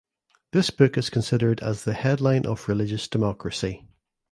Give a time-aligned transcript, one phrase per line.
[0.51, 3.87] This book is considered as the headline of religious democracy.